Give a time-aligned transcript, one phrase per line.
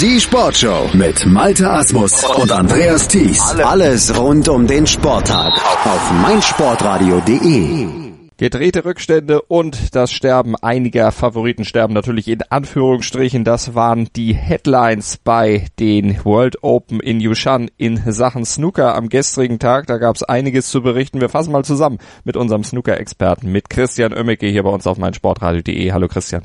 [0.00, 3.40] Die Sportshow mit Malte Asmus und Andreas Thies.
[3.64, 7.88] Alles rund um den Sporttag auf meinsportradio.de.
[8.36, 13.42] Gedrehte Rückstände und das Sterben einiger Favoriten sterben natürlich in Anführungsstrichen.
[13.42, 19.58] Das waren die Headlines bei den World Open in Yushan in Sachen Snooker am gestrigen
[19.58, 19.88] Tag.
[19.88, 21.20] Da gab es einiges zu berichten.
[21.20, 25.90] Wir fassen mal zusammen mit unserem Snooker-Experten, mit Christian Oemmeke hier bei uns auf meinsportradio.de.
[25.90, 26.44] Hallo Christian.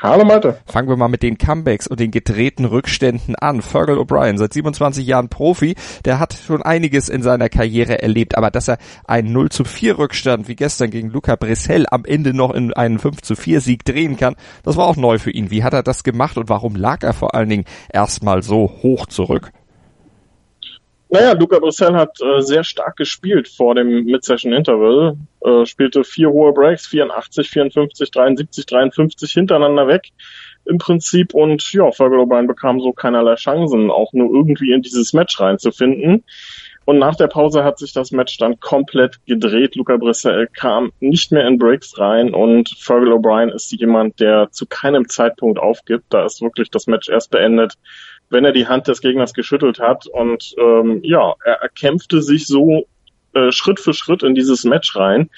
[0.00, 0.60] Hallo Malte.
[0.64, 3.62] Fangen wir mal mit den Comebacks und den gedrehten Rückständen an.
[3.62, 8.52] Fergal O'Brien, seit 27 Jahren Profi, der hat schon einiges in seiner Karriere erlebt, aber
[8.52, 8.78] dass er
[9.08, 13.00] einen 0 zu 4 Rückstand wie gestern gegen Luca Brissell am Ende noch in einen
[13.00, 15.50] 5 zu 4 Sieg drehen kann, das war auch neu für ihn.
[15.50, 19.06] Wie hat er das gemacht und warum lag er vor allen Dingen erstmal so hoch
[19.06, 19.50] zurück?
[21.10, 26.30] Naja, Luca Brissell hat äh, sehr stark gespielt vor dem Mid-Session Interval, äh, spielte vier
[26.30, 30.10] hohe Breaks, 84, 54, 73, 53 hintereinander weg
[30.66, 35.14] im Prinzip und ja, Fergal O'Brien bekam so keinerlei Chancen, auch nur irgendwie in dieses
[35.14, 36.24] Match reinzufinden.
[36.88, 39.76] Und nach der Pause hat sich das Match dann komplett gedreht.
[39.76, 44.64] Luca Brissell kam nicht mehr in Breaks rein und Fergal O'Brien ist jemand, der zu
[44.64, 46.06] keinem Zeitpunkt aufgibt.
[46.08, 47.74] Da ist wirklich das Match erst beendet,
[48.30, 50.06] wenn er die Hand des Gegners geschüttelt hat.
[50.06, 52.86] Und ähm, ja, er, er kämpfte sich so
[53.34, 55.28] äh, Schritt für Schritt in dieses Match rein,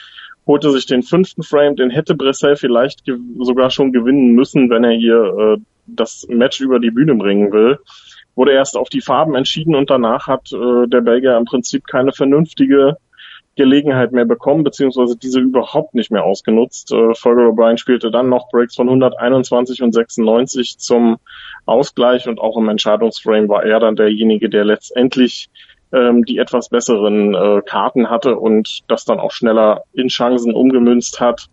[0.47, 3.03] holte sich den fünften Frame, den hätte Bressel vielleicht
[3.41, 5.57] sogar schon gewinnen müssen, wenn er hier äh,
[5.89, 7.81] das Match über die Bühne bringen will.
[8.35, 12.13] Wurde erst auf die Farben entschieden und danach hat äh, der Belgier im Prinzip keine
[12.13, 12.97] vernünftige
[13.57, 16.93] Gelegenheit mehr bekommen, beziehungsweise diese überhaupt nicht mehr ausgenutzt.
[16.93, 21.19] Äh, Fergal O'Brien spielte dann noch Breaks von 121 und 96 zum
[21.67, 25.51] Ausgleich und auch im Entscheidungsframe war er dann derjenige, der letztendlich
[25.93, 31.21] ähm, die etwas besseren äh, Karten hatte und das dann auch schneller in Chancen umgemünzt
[31.21, 31.49] hat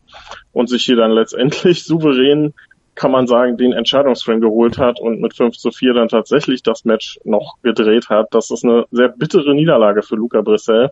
[0.54, 2.54] und sich hier dann letztendlich souverän
[2.98, 6.84] kann man sagen, den Entscheidungsframe geholt hat und mit 5 zu 4 dann tatsächlich das
[6.84, 8.28] Match noch gedreht hat.
[8.32, 10.92] Das ist eine sehr bittere Niederlage für Luca Brissell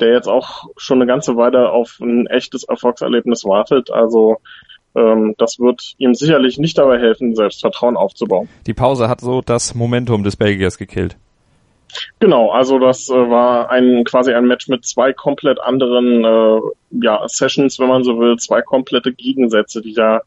[0.00, 3.90] der jetzt auch schon eine ganze Weile auf ein echtes Erfolgserlebnis wartet.
[3.90, 4.38] Also
[4.94, 8.48] ähm, das wird ihm sicherlich nicht dabei helfen, Selbstvertrauen aufzubauen.
[8.66, 11.16] Die Pause hat so das Momentum des Belgiers gekillt.
[12.18, 16.60] Genau, also das äh, war ein quasi ein Match mit zwei komplett anderen äh,
[16.90, 20.22] ja, Sessions, wenn man so will, zwei komplette Gegensätze, die da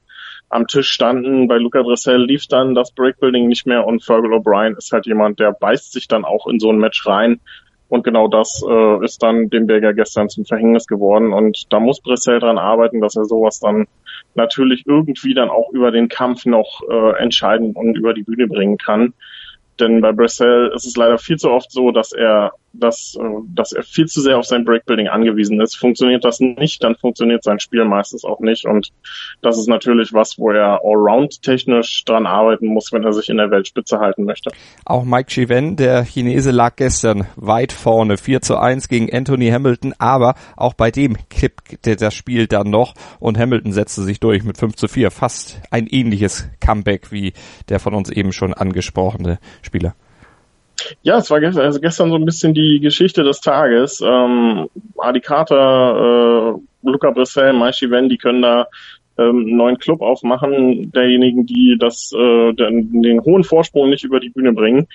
[0.49, 1.47] am Tisch standen.
[1.47, 5.39] Bei Luca Dressel lief dann das Breakbuilding nicht mehr und Fergal O'Brien ist halt jemand,
[5.39, 7.39] der beißt sich dann auch in so ein Match rein
[7.89, 11.33] und genau das äh, ist dann dem Berger gestern zum Verhängnis geworden.
[11.33, 13.87] Und da muss Brissell dran arbeiten, dass er sowas dann
[14.35, 18.77] natürlich irgendwie dann auch über den Kampf noch äh, entscheiden und über die Bühne bringen
[18.77, 19.13] kann.
[19.79, 23.71] Denn bei Brissell ist es leider viel zu oft so, dass er dass, äh, dass
[23.71, 25.75] er viel zu sehr auf sein Breakbuilding angewiesen ist.
[25.75, 28.65] Funktioniert das nicht, dann funktioniert sein Spiel meistens auch nicht.
[28.65, 28.89] Und
[29.41, 33.37] das ist natürlich was, wo er allround technisch dran arbeiten muss, wenn er sich in
[33.37, 34.51] der Weltspitze halten möchte.
[34.85, 39.93] Auch Mike Chiven, der Chinese, lag gestern weit vorne, 4 zu 1 gegen Anthony Hamilton,
[39.97, 44.57] aber auch bei dem kippte das Spiel dann noch und Hamilton setzte sich durch mit
[44.57, 45.11] 5 zu 4.
[45.11, 47.33] Fast ein ähnliches Comeback wie
[47.69, 49.95] der von uns eben schon angesprochene Spieler.
[51.01, 54.01] Ja, es war gestern, also gestern so ein bisschen die Geschichte des Tages.
[54.05, 58.67] Ähm, Adi Carter, äh, Luca Brissell, Maishi Wen, die können da
[59.17, 64.19] ähm, einen neuen Club aufmachen, derjenigen, die das, äh, den, den hohen Vorsprung nicht über
[64.19, 64.87] die Bühne bringen.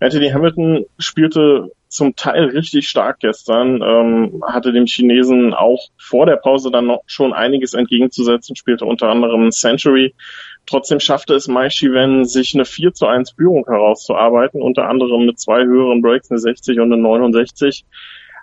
[0.00, 6.36] Anthony Hamilton spielte zum Teil richtig stark gestern, ähm, hatte dem Chinesen auch vor der
[6.36, 10.14] Pause dann noch schon einiges entgegenzusetzen, spielte unter anderem Century,
[10.68, 15.38] Trotzdem schaffte es Mai Shiven, sich eine 4 zu 1 Führung herauszuarbeiten, unter anderem mit
[15.38, 17.86] zwei höheren Breaks, eine 60 und eine 69.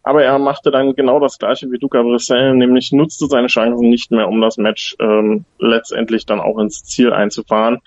[0.02, 4.10] Aber er machte dann genau das gleiche wie Luca Brissell, nämlich nutzte seine Chancen nicht
[4.10, 7.80] mehr, um das Match ähm, letztendlich dann auch ins Ziel einzufahren.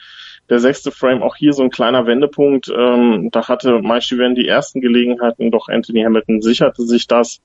[0.49, 2.69] Der sechste Frame, auch hier so ein kleiner Wendepunkt.
[2.69, 7.41] Ähm, da hatte Mai Shiven die ersten Gelegenheiten, doch Anthony Hamilton sicherte sich das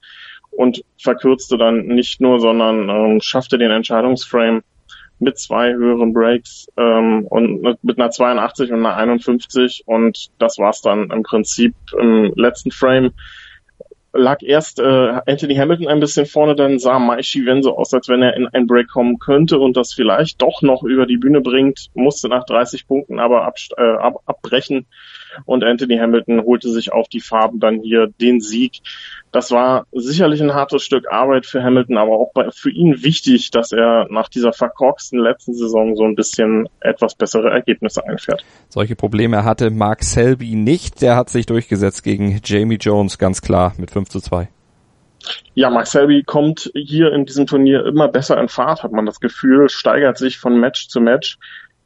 [0.52, 4.62] und verkürzte dann nicht nur, sondern ähm, schaffte den Entscheidungsframe
[5.24, 10.82] mit zwei höheren Breaks ähm, und mit einer 82 und einer 51 und das war's
[10.82, 13.12] dann im Prinzip im letzten Frame.
[14.16, 18.08] Lag erst äh, Anthony Hamilton ein bisschen vorne, dann sah Maishi Wen so aus, als
[18.10, 21.42] wenn er in ein Break kommen könnte und das vielleicht doch noch über die Bühne
[21.42, 24.86] bringt, musste nach 30 Punkten aber ab, äh, ab, abbrechen.
[25.46, 28.82] Und Anthony Hamilton holte sich auf die Farben dann hier den Sieg.
[29.34, 33.50] Das war sicherlich ein hartes Stück Arbeit für Hamilton, aber auch bei, für ihn wichtig,
[33.50, 38.46] dass er nach dieser verkorksten letzten Saison so ein bisschen etwas bessere Ergebnisse einfährt.
[38.70, 41.02] Solche Probleme hatte Mark Selby nicht.
[41.02, 44.50] Der hat sich durchgesetzt gegen Jamie Jones, ganz klar, mit 5 zu 2.
[45.56, 49.20] Ja, Mark Selby kommt hier in diesem Turnier immer besser in Fahrt, hat man das
[49.20, 51.40] Gefühl, steigert sich von Match zu Match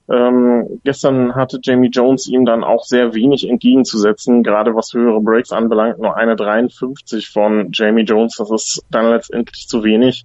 [0.10, 5.52] Ähm, gestern hatte Jamie Jones ihm dann auch sehr wenig entgegenzusetzen, gerade was höhere Breaks
[5.52, 10.24] anbelangt, nur eine 53 von Jamie Jones, das ist dann letztendlich zu wenig.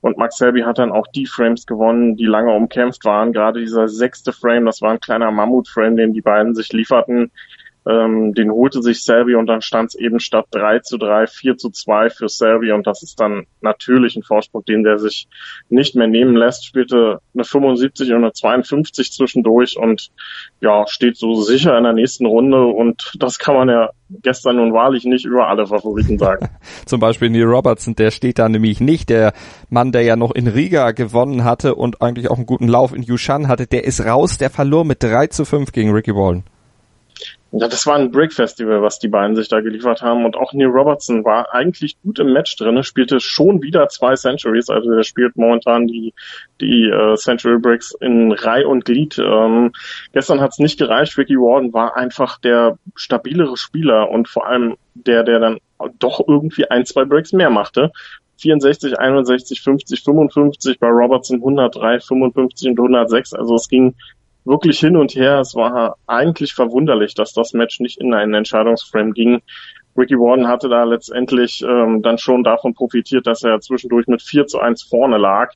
[0.00, 3.32] Und Max Selby hat dann auch die Frames gewonnen, die lange umkämpft waren.
[3.32, 7.32] Gerade dieser sechste Frame, das war ein kleiner Mammut-Frame, den die beiden sich lieferten.
[7.88, 11.56] Ähm, den holte sich Selby und dann stand es eben statt 3 zu 3, 4
[11.56, 15.28] zu 2 für Selby und das ist dann natürlich ein Vorsprung, den der sich
[15.68, 20.10] nicht mehr nehmen lässt, spielte eine 75 und eine 52 zwischendurch und
[20.60, 23.90] ja, steht so sicher in der nächsten Runde und das kann man ja
[24.22, 26.48] gestern nun wahrlich nicht über alle Favoriten sagen.
[26.86, 29.08] Zum Beispiel Neil Robertson, der steht da nämlich nicht.
[29.10, 29.32] Der
[29.68, 33.02] Mann, der ja noch in Riga gewonnen hatte und eigentlich auch einen guten Lauf in
[33.02, 36.44] Yushan hatte, der ist raus, der verlor mit 3 zu 5 gegen Ricky Wallen.
[37.52, 40.24] Ja, das war ein Break-Festival, was die beiden sich da geliefert haben.
[40.24, 44.68] Und auch Neil Robertson war eigentlich gut im Match drin, spielte schon wieder zwei Centuries.
[44.68, 46.12] Also der spielt momentan die,
[46.60, 49.18] die äh, Century Breaks in Reih und Glied.
[49.18, 49.72] Ähm,
[50.12, 51.16] gestern hat es nicht gereicht.
[51.16, 55.58] Ricky Warden war einfach der stabilere Spieler und vor allem der, der dann
[55.98, 57.92] doch irgendwie ein, zwei Breaks mehr machte.
[58.38, 63.34] 64, 61, 50, 55, bei Robertson 103, 55 und 106.
[63.34, 63.94] Also es ging
[64.46, 65.40] wirklich hin und her.
[65.40, 69.42] Es war eigentlich verwunderlich, dass das Match nicht in einen Entscheidungsframe ging.
[69.96, 74.46] Ricky Warden hatte da letztendlich ähm, dann schon davon profitiert, dass er zwischendurch mit 4
[74.46, 75.52] zu 1 vorne lag.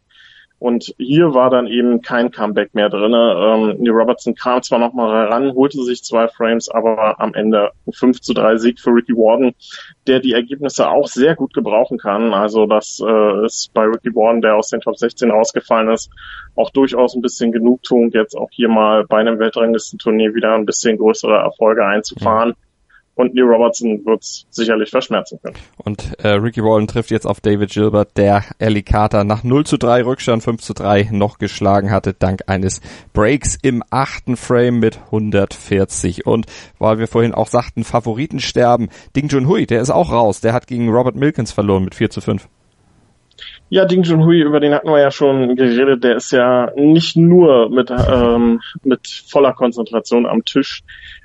[0.61, 3.15] Und hier war dann eben kein Comeback mehr drin.
[3.15, 7.93] Ähm, Neil Robertson kam zwar nochmal heran, holte sich zwei Frames, aber am Ende ein
[7.93, 9.55] 5 zu 3 Sieg für Ricky Warden,
[10.07, 12.35] der die Ergebnisse auch sehr gut gebrauchen kann.
[12.35, 16.11] Also das äh, ist bei Ricky Warden, der aus den Top 16 rausgefallen ist,
[16.57, 20.99] auch durchaus ein bisschen Genugtuung, jetzt auch hier mal bei einem Weltranglistenturnier wieder ein bisschen
[20.99, 22.51] größere Erfolge einzufahren.
[22.51, 22.70] Mhm
[23.21, 25.57] und Neil Robertson wird es sicherlich verschmerzen können.
[25.77, 29.77] Und äh, Ricky Wallen trifft jetzt auf David Gilbert, der Ellie Carter nach 0 zu
[29.77, 32.81] 3 Rückstand 5 zu 3 noch geschlagen hatte, dank eines
[33.13, 36.27] Breaks im achten Frame mit 140.
[36.27, 36.47] Und
[36.79, 40.67] weil wir vorhin auch sagten, Favoriten sterben, Ding Junhui, der ist auch raus, der hat
[40.67, 42.49] gegen Robert Milkins verloren mit 4 zu 5.
[43.69, 46.03] Ja, Ding Junhui, über den hatten wir ja schon geredet.
[46.03, 50.83] Der ist ja nicht nur mit, ähm, mit voller Konzentration am Tisch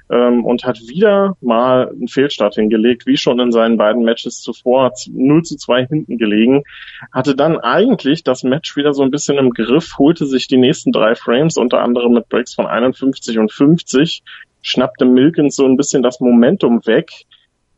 [0.10, 4.92] ähm, und hat wieder mal einen Fehlstart hingelegt, wie schon in seinen beiden Matches zuvor,
[5.08, 6.64] 0 zu 2 hinten gelegen,
[7.12, 10.92] hatte dann eigentlich das Match wieder so ein bisschen im Griff, holte sich die nächsten
[10.92, 14.24] drei Frames, unter anderem mit Breaks von 51 und 50,
[14.62, 17.12] schnappte Milkins so ein bisschen das Momentum weg,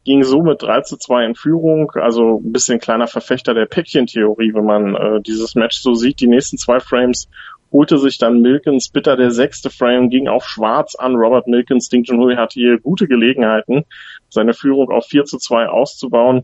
[0.07, 4.53] ging so mit 3 zu 2 in Führung, also ein bisschen kleiner Verfechter der Päckchentheorie,
[4.53, 6.21] wenn man äh, dieses Match so sieht.
[6.21, 7.27] Die nächsten zwei Frames
[7.71, 11.15] holte sich dann Milkins bitter der sechste Frame, ging auf Schwarz an.
[11.15, 13.83] Robert Milkins, Ding Junhui hatte hier gute Gelegenheiten,
[14.29, 16.43] seine Führung auf 4 zu 2 auszubauen.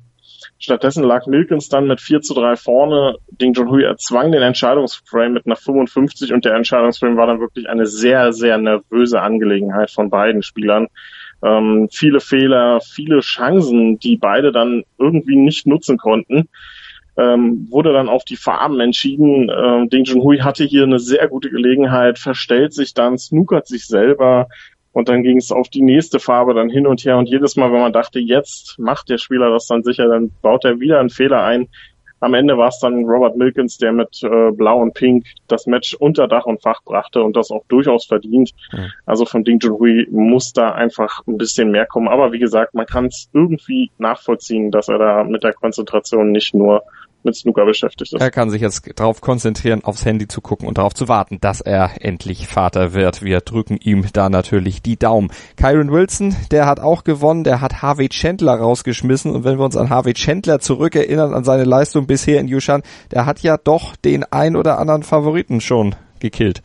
[0.60, 3.16] Stattdessen lag Milkins dann mit 4 zu 3 vorne.
[3.32, 7.86] Ding Junhui erzwang den Entscheidungsframe mit einer 55 und der Entscheidungsframe war dann wirklich eine
[7.86, 10.88] sehr, sehr nervöse Angelegenheit von beiden Spielern.
[11.44, 16.50] Ähm, viele Fehler, viele Chancen, die beide dann irgendwie nicht nutzen konnten
[17.18, 19.52] ähm, wurde dann auf die Farben entschieden.
[19.56, 24.48] Ähm, Ding Junhui hatte hier eine sehr gute Gelegenheit, verstellt sich dann, snookert sich selber
[24.94, 27.72] und dann ging es auf die nächste Farbe dann hin und her und jedes Mal,
[27.72, 31.10] wenn man dachte, jetzt macht der Spieler das dann sicher, dann baut er wieder einen
[31.10, 31.68] Fehler ein.
[32.20, 35.94] Am Ende war es dann Robert Milkins, der mit äh, Blau und Pink das Match
[35.96, 38.52] unter Dach und Fach brachte und das auch durchaus verdient.
[38.72, 38.92] Mhm.
[39.06, 42.08] Also von Ding Junhui muss da einfach ein bisschen mehr kommen.
[42.08, 46.54] Aber wie gesagt, man kann es irgendwie nachvollziehen, dass er da mit der Konzentration nicht
[46.54, 46.84] nur
[47.26, 48.22] mit Snooker beschäftigt ist.
[48.22, 51.62] Er kann sich jetzt darauf konzentrieren, aufs Handy zu gucken und darauf zu warten, dass
[51.62, 53.22] er endlich Vater wird.
[53.22, 55.32] Wir drücken ihm da natürlich die Daumen.
[55.58, 59.78] Kyron Wilson, der hat auch gewonnen, der hat Harvey Chandler rausgeschmissen und wenn wir uns
[59.78, 64.24] an Harvey Chandler zurückerinnern, an seine Leistung bisher in Yushan, der hat ja doch den
[64.24, 66.62] ein oder anderen Favoriten schon gekillt.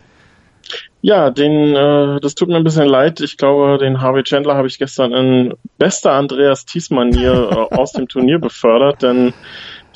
[1.00, 3.20] Ja, den, äh, das tut mir ein bisschen leid.
[3.20, 8.08] Ich glaube, den Harvey Chandler habe ich gestern in bester Andreas Thies-Manier äh, aus dem
[8.08, 9.32] Turnier befördert, denn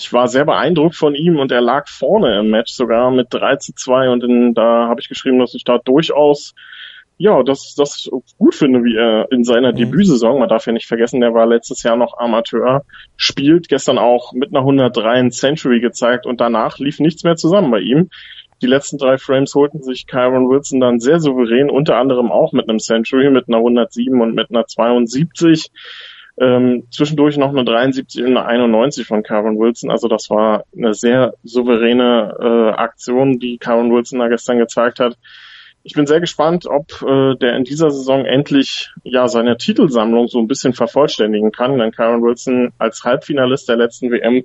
[0.03, 3.57] ich war sehr beeindruckt von ihm und er lag vorne im Match sogar mit 3
[3.57, 6.55] zu 2 und in, da habe ich geschrieben, dass ich da durchaus
[7.19, 9.77] ja, das, das gut finde, wie er in seiner mhm.
[9.77, 12.83] Debütsaison, man darf ja nicht vergessen, der war letztes Jahr noch Amateur,
[13.17, 17.71] spielt, gestern auch mit einer 103 ein Century gezeigt und danach lief nichts mehr zusammen
[17.71, 18.11] bei ihm.
[18.61, 22.69] Die letzten drei Frames holten sich Kyron Wilson dann sehr souverän, unter anderem auch mit
[22.69, 25.71] einem Century, mit einer 107 und mit einer 72.
[26.39, 29.91] Ähm, zwischendurch noch eine 73 und eine 91 von Karen Wilson.
[29.91, 35.19] Also das war eine sehr souveräne äh, Aktion, die Karen Wilson da gestern gezeigt hat.
[35.85, 40.39] Ich bin sehr gespannt, ob äh, der in dieser Saison endlich ja seine Titelsammlung so
[40.39, 44.45] ein bisschen vervollständigen kann, denn Karen Wilson als Halbfinalist der letzten WM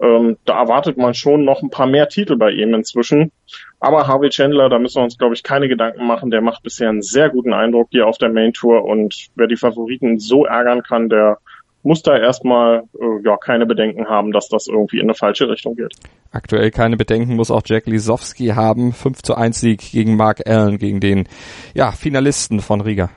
[0.00, 3.30] Ähm, da erwartet man schon noch ein paar mehr Titel bei ihm inzwischen.
[3.78, 6.32] Aber Harvey Chandler, da müssen wir uns, glaube ich, keine Gedanken machen.
[6.32, 9.56] Der macht bisher einen sehr guten Eindruck hier auf der Main Tour und wer die
[9.56, 11.38] Favoriten so ärgern kann, der
[11.84, 15.76] muss da erstmal äh, ja keine Bedenken haben, dass das irgendwie in eine falsche Richtung
[15.76, 15.94] geht.
[16.32, 18.92] Aktuell keine Bedenken muss auch Jack Lisowski haben.
[18.92, 21.28] 5 zu 1 Sieg gegen Mark Allen, gegen den
[21.74, 23.10] ja, Finalisten von Riga.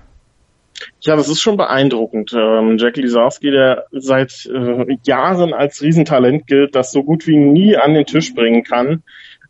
[1.01, 2.33] Ja, das ist schon beeindruckend.
[2.33, 7.77] Ähm, Jack Lisowski, der seit äh, Jahren als Riesentalent gilt, das so gut wie nie
[7.77, 9.01] an den Tisch bringen kann,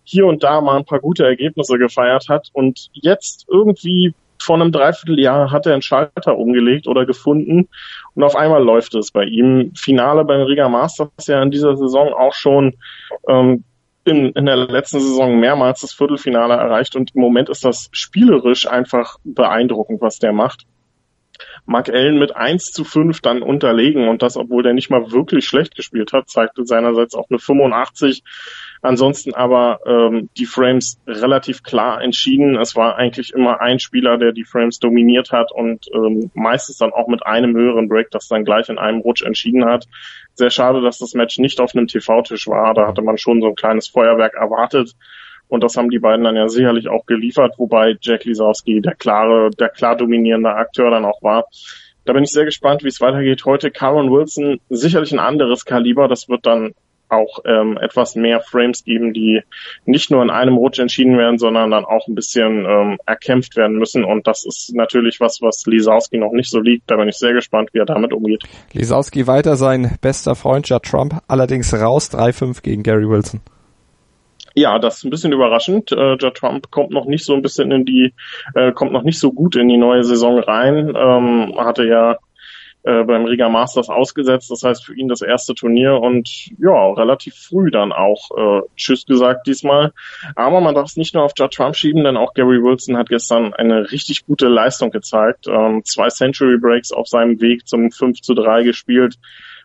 [0.04, 4.72] hier und da mal ein paar gute Ergebnisse gefeiert hat und jetzt irgendwie vor einem
[4.72, 7.68] Dreivierteljahr hat er einen Schalter umgelegt oder gefunden
[8.18, 9.74] und auf einmal läuft es bei ihm.
[9.76, 12.74] Finale beim Riga Masters ja in dieser Saison auch schon
[13.30, 13.64] ähm,
[14.06, 18.68] in, in der letzten Saison mehrmals das Viertelfinale erreicht und im Moment ist das spielerisch
[18.68, 20.66] einfach beeindruckend, was der macht.
[21.68, 25.46] Mark Allen mit 1 zu 5 dann unterlegen und das, obwohl der nicht mal wirklich
[25.46, 28.24] schlecht gespielt hat, zeigte seinerseits auch eine 85
[28.82, 32.58] Ansonsten aber ähm, die Frames relativ klar entschieden.
[32.58, 36.94] Es war eigentlich immer ein Spieler, der die Frames dominiert hat und ähm, meistens dann
[36.94, 39.86] auch mit einem höheren Break, das dann gleich in einem Rutsch entschieden hat.
[40.36, 42.74] Sehr schade, dass das Match nicht auf einem TV-Tisch war.
[42.74, 44.94] Da hatte man schon so ein kleines Feuerwerk erwartet.
[45.48, 49.50] Und das haben die beiden dann ja sicherlich auch geliefert, wobei Jack Lisowski der klare,
[49.52, 51.46] der klar dominierende Akteur dann auch war.
[52.04, 53.44] Da bin ich sehr gespannt, wie es weitergeht.
[53.46, 56.08] Heute Karen Wilson, sicherlich ein anderes Kaliber.
[56.08, 56.74] Das wird dann
[57.10, 59.42] auch ähm, etwas mehr Frames geben, die
[59.86, 63.78] nicht nur in einem Rutsch entschieden werden, sondern dann auch ein bisschen ähm, erkämpft werden
[63.78, 64.04] müssen.
[64.04, 66.90] Und das ist natürlich was, was Lisowski noch nicht so liegt.
[66.90, 68.44] Da bin ich sehr gespannt, wie er damit umgeht.
[68.74, 73.42] Lisowski weiter sein bester Freund Judd Trump, allerdings raus 3-5 gegen Gary Wilson.
[74.58, 75.92] Ja, das ist ein bisschen überraschend.
[75.92, 78.16] Äh, Judd Trump kommt noch nicht so ein bisschen in die,
[78.56, 80.96] äh, kommt noch nicht so gut in die neue Saison rein.
[80.96, 82.18] Ähm, hatte ja
[82.88, 84.50] äh, beim Riga Masters ausgesetzt.
[84.50, 89.06] Das heißt für ihn das erste Turnier und ja, relativ früh dann auch äh, Tschüss
[89.06, 89.92] gesagt diesmal.
[90.36, 93.10] Aber man darf es nicht nur auf Judd Trump schieben, denn auch Gary Wilson hat
[93.10, 95.48] gestern eine richtig gute Leistung gezeigt.
[95.48, 99.18] Ähm, zwei Century Breaks auf seinem Weg zum 5 zu 3 gespielt.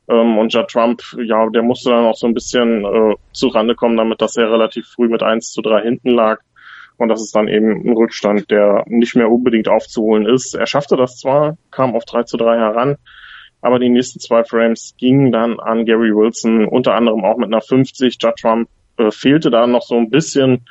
[0.09, 3.77] Ähm, und Judd Trump, ja, der musste dann auch so ein bisschen äh, zu Rande
[3.77, 6.41] kommen, damit dass er relativ früh mit 1 zu 3 hinten lag.
[7.03, 10.55] Und das ist dann eben ein Rückstand, der nicht mehr unbedingt aufzuholen ist.
[10.55, 12.97] Er schaffte das zwar, kam auf 3 zu 3 heran,
[13.61, 17.61] aber die nächsten zwei Frames gingen dann an Gary Wilson, unter anderem auch mit einer
[17.61, 18.19] 50.
[18.21, 18.69] Judd Trump
[18.99, 20.65] äh, fehlte da noch so ein bisschen,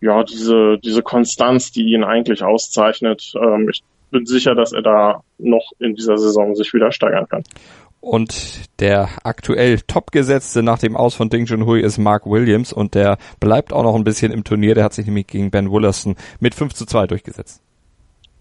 [0.00, 3.32] ja, diese, diese Konstanz, die ihn eigentlich auszeichnet.
[3.40, 7.44] Ähm, ich bin sicher, dass er da noch in dieser Saison sich wieder steigern kann.
[8.00, 13.18] Und der aktuell Topgesetzte nach dem Aus von Ding Junhui ist Mark Williams und der
[13.40, 14.74] bleibt auch noch ein bisschen im Turnier.
[14.74, 17.62] Der hat sich nämlich gegen Ben Wollaston mit 5 zu 2 durchgesetzt.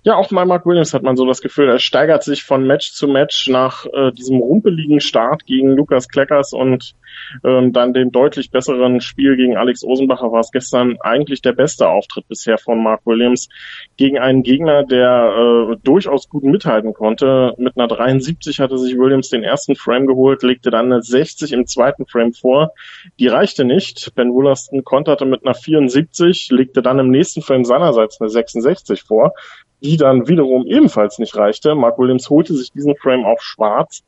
[0.03, 2.93] Ja, auch bei Mark Williams hat man so das Gefühl, er steigert sich von Match
[2.93, 6.95] zu Match nach äh, diesem rumpeligen Start gegen Lukas Kleckers und
[7.43, 11.87] ähm, dann dem deutlich besseren Spiel gegen Alex Osenbacher war es gestern eigentlich der beste
[11.87, 13.49] Auftritt bisher von Mark Williams
[13.97, 17.53] gegen einen Gegner, der äh, durchaus gut mithalten konnte.
[17.57, 21.67] Mit einer 73 hatte sich Williams den ersten Frame geholt, legte dann eine 60 im
[21.67, 22.71] zweiten Frame vor.
[23.19, 24.13] Die reichte nicht.
[24.15, 29.33] Ben Wollaston konterte mit einer 74, legte dann im nächsten Frame seinerseits eine 66 vor
[29.81, 31.75] die dann wiederum ebenfalls nicht reichte.
[31.75, 34.03] Mark Williams holte sich diesen Frame auch schwarz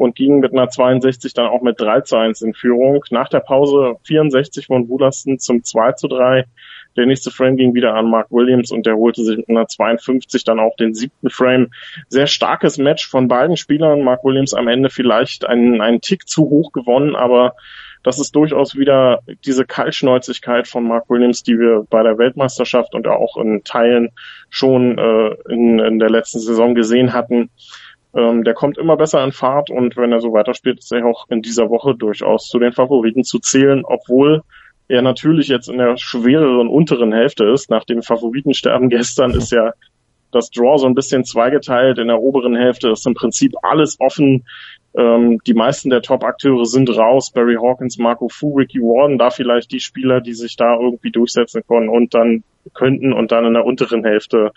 [0.00, 3.04] und ging mit einer 62 dann auch mit 3 zu 1 in Führung.
[3.10, 6.46] Nach der Pause 64 von Wulasten zum 2 zu 3.
[6.96, 10.42] Der nächste Frame ging wieder an Mark Williams und der holte sich mit einer 52
[10.44, 11.68] dann auch den siebten Frame.
[12.08, 14.02] Sehr starkes Match von beiden Spielern.
[14.02, 17.54] Mark Williams am Ende vielleicht einen, einen Tick zu hoch gewonnen, aber
[18.02, 23.06] das ist durchaus wieder diese Kaltschnäuzigkeit von Mark Williams, die wir bei der Weltmeisterschaft und
[23.06, 24.12] auch in Teilen
[24.48, 27.50] schon äh, in, in der letzten Saison gesehen hatten.
[28.14, 31.26] Ähm, der kommt immer besser in Fahrt und wenn er so weiterspielt, ist er auch
[31.28, 34.42] in dieser Woche durchaus zu den Favoriten zu zählen, obwohl
[34.88, 37.70] er natürlich jetzt in der schwereren unteren Hälfte ist.
[37.70, 39.72] Nach dem Favoritensterben gestern ist ja
[40.32, 41.98] das Draw so ein bisschen zweigeteilt.
[41.98, 44.44] In der oberen Hälfte ist im Prinzip alles offen.
[44.94, 47.30] Ähm, die meisten der Top-Akteure sind raus.
[47.30, 51.62] Barry Hawkins, Marco Fu, Ricky Warden, da vielleicht die Spieler, die sich da irgendwie durchsetzen
[51.66, 52.42] können und dann
[52.74, 54.50] könnten und dann in der unteren Hälfte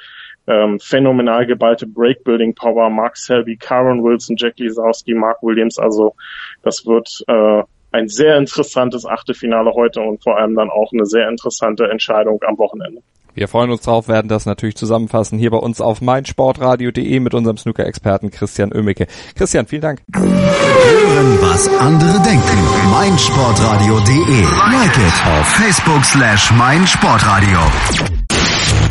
[0.47, 5.79] ähm, phänomenal geballte Breakbuilding Power, Mark Selby, Karen Wilson, Jack Lisowski, Mark Williams.
[5.79, 6.15] Also
[6.63, 11.29] das wird äh, ein sehr interessantes Achtelfinale heute und vor allem dann auch eine sehr
[11.29, 13.01] interessante Entscheidung am Wochenende.
[13.35, 17.57] Wir freuen uns drauf, werden das natürlich zusammenfassen hier bei uns auf meinsportradio.de mit unserem
[17.57, 19.07] Snooker-Experten Christian Oemicke.
[19.35, 20.03] Christian, vielen Dank.
[20.15, 22.57] Hören, was andere denken.
[22.91, 24.43] meinsportradio.de.
[24.71, 28.12] Like it auf Facebook slash meinsportradio.